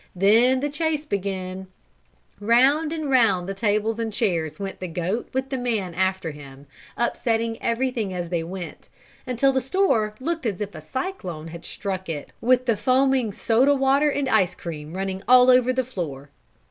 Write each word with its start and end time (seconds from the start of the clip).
Then 0.15 0.61
the 0.61 0.69
chase 0.71 1.05
began; 1.05 1.67
round 2.39 2.91
and 2.91 3.07
round 3.07 3.47
the 3.47 3.53
tables 3.53 3.99
and 3.99 4.11
chairs 4.11 4.59
went 4.59 4.79
the 4.79 4.87
goat 4.87 5.29
with 5.31 5.49
the 5.51 5.59
man 5.59 5.93
after 5.93 6.31
him, 6.31 6.65
upsetting 6.97 7.61
everything 7.61 8.11
as 8.11 8.29
they 8.29 8.43
went, 8.43 8.89
until 9.27 9.53
the 9.53 9.61
store 9.61 10.15
looked 10.19 10.47
as 10.47 10.59
if 10.59 10.73
a 10.73 10.81
cyclone 10.81 11.49
had 11.49 11.63
struck 11.63 12.09
it, 12.09 12.31
with 12.41 12.65
the 12.65 12.75
foaming 12.75 13.31
soda 13.31 13.75
water 13.75 14.09
and 14.09 14.27
ice 14.27 14.55
cream 14.55 14.93
running 14.95 15.21
all 15.27 15.51
over 15.51 15.71
the 15.71 15.85
floor. 15.85 16.31